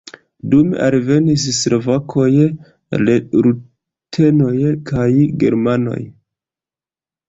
[0.53, 2.31] Dume alvenis slovakoj,
[3.11, 4.55] rutenoj
[4.93, 5.11] kaj
[5.47, 6.01] germanoj.